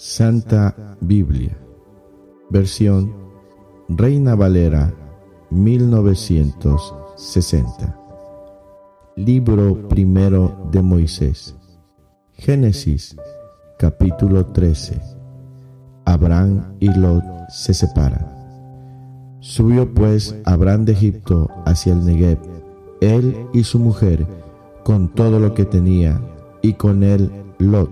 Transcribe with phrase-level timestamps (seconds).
[0.00, 1.58] Santa Biblia,
[2.50, 3.12] versión
[3.88, 4.94] Reina Valera
[5.50, 7.98] 1960.
[9.16, 11.56] Libro primero de Moisés.
[12.34, 13.16] Génesis
[13.76, 15.00] capítulo 13.
[16.04, 18.24] Abraham y Lot se separan.
[19.40, 22.38] Subió pues Abraham de Egipto hacia el Negev,
[23.00, 24.24] él y su mujer,
[24.84, 26.22] con todo lo que tenía,
[26.62, 27.90] y con él Lot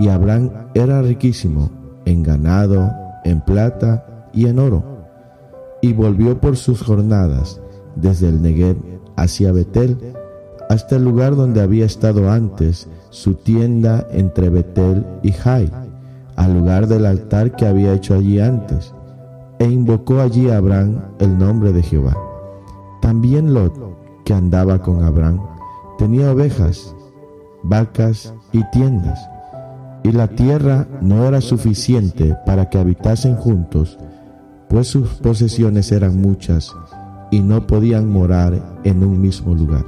[0.00, 1.70] y Abraham era riquísimo
[2.06, 2.90] en ganado,
[3.24, 4.82] en plata y en oro.
[5.82, 7.60] Y volvió por sus jornadas
[7.96, 8.78] desde el Negev
[9.16, 9.98] hacia Betel,
[10.70, 15.70] hasta el lugar donde había estado antes su tienda entre Betel y Jai,
[16.36, 18.94] al lugar del altar que había hecho allí antes,
[19.58, 22.16] e invocó allí a Abraham el nombre de Jehová.
[23.02, 23.74] También Lot,
[24.24, 25.40] que andaba con Abraham,
[25.98, 26.94] tenía ovejas,
[27.62, 29.20] vacas y tiendas
[30.02, 33.98] y la tierra no era suficiente para que habitasen juntos,
[34.68, 36.74] pues sus posesiones eran muchas
[37.30, 39.84] y no podían morar en un mismo lugar.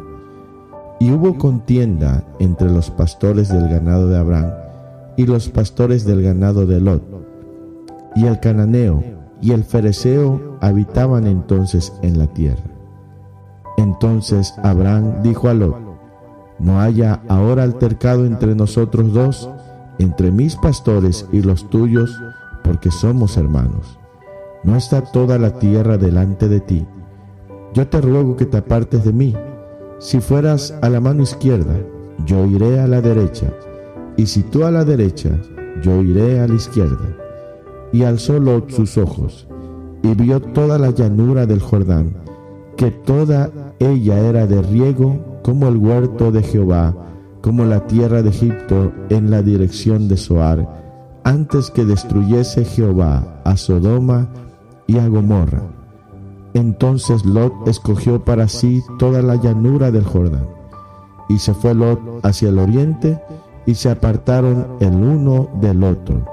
[1.01, 4.53] Y hubo contienda entre los pastores del ganado de Abraham
[5.17, 7.03] y los pastores del ganado de Lot.
[8.15, 9.03] Y el cananeo
[9.41, 12.63] y el fereceo habitaban entonces en la tierra.
[13.79, 15.77] Entonces Abraham dijo a Lot,
[16.59, 19.51] no haya ahora altercado entre nosotros dos,
[19.99, 22.21] entre mis pastores y los tuyos,
[22.63, 23.99] porque somos hermanos.
[24.65, 26.87] No está toda la tierra delante de ti.
[27.75, 29.35] Yo te ruego que te apartes de mí.
[29.99, 31.75] Si fueras a la mano izquierda,
[32.27, 33.53] yo iré a la derecha,
[34.17, 35.31] y si tú a la derecha,
[35.83, 37.17] yo iré a la izquierda.
[37.93, 39.47] Y alzó Lot sus ojos,
[40.03, 42.15] y vio toda la llanura del Jordán,
[42.77, 46.95] que toda ella era de riego como el huerto de Jehová,
[47.43, 50.67] como la tierra de Egipto en la dirección de Soar,
[51.25, 54.29] antes que destruyese Jehová a Sodoma
[54.87, 55.63] y a Gomorra.
[56.55, 60.47] Entonces Lot escogió para sí toda la llanura del Jordán,
[61.29, 63.21] y se fue Lot hacia el oriente,
[63.67, 66.25] y se apartaron el uno del otro.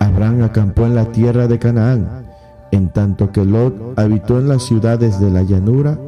[0.00, 2.26] Abraham acampó en la tierra de Canaán,
[2.72, 5.98] en tanto que Lot habitó en las ciudades de la llanura,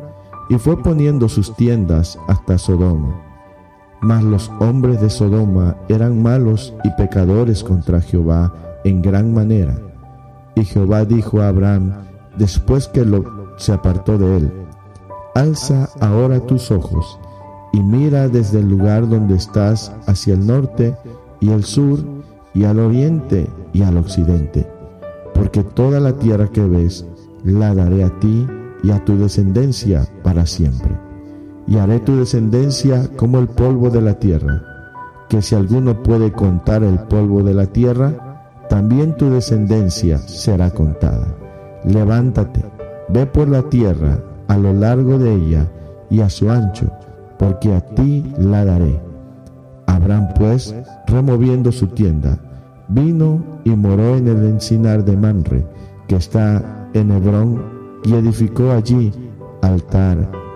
[0.49, 3.30] y fue poniendo sus tiendas hasta Sodoma
[4.01, 8.53] mas los hombres de Sodoma eran malos y pecadores contra Jehová
[8.85, 9.77] en gran manera.
[10.55, 11.93] Y Jehová dijo a Abraham,
[12.39, 13.05] después que
[13.57, 14.53] se apartó de él,
[15.35, 17.19] Alza ahora tus ojos
[17.73, 20.97] y mira desde el lugar donde estás hacia el norte
[21.39, 22.01] y el sur
[22.53, 24.67] y al oriente y al occidente,
[25.35, 27.07] porque toda la tierra que ves
[27.45, 28.47] la daré a ti
[28.83, 31.10] y a tu descendencia para siempre
[31.71, 34.61] y haré tu descendencia como el polvo de la tierra,
[35.29, 41.29] que si alguno puede contar el polvo de la tierra, también tu descendencia será contada.
[41.85, 42.65] Levántate,
[43.09, 45.69] ve por la tierra a lo largo de ella
[46.11, 46.91] y a su ancho,
[47.39, 49.01] porque a ti la daré.
[49.87, 50.75] Abraham pues,
[51.07, 52.37] removiendo su tienda,
[52.89, 55.65] vino y moró en el encinar de Manre,
[56.09, 57.63] que está en Hebrón,
[58.03, 59.13] y edificó allí
[59.63, 60.50] altar